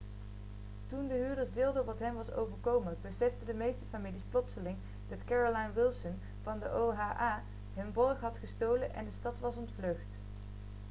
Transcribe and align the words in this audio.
toen 0.89 1.07
de 1.07 1.13
huurders 1.13 1.51
deelden 1.53 1.85
wat 1.85 1.99
hen 1.99 2.13
was 2.13 2.31
overkomen 2.31 2.97
beseften 3.01 3.45
de 3.45 3.53
meeste 3.53 3.83
families 3.89 4.21
plotseling 4.29 4.77
dat 5.09 5.23
carolyn 5.25 5.73
wilson 5.73 6.19
van 6.43 6.59
de 6.59 6.69
oha 6.69 7.43
hun 7.73 7.91
borg 7.93 8.19
had 8.19 8.37
gestolen 8.37 8.93
en 8.93 9.05
de 9.05 9.11
stad 9.19 9.39
was 9.39 9.55
ontvlucht 9.55 10.17